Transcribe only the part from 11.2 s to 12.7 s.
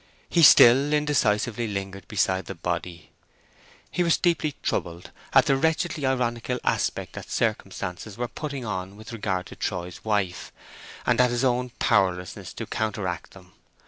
at his own powerlessness to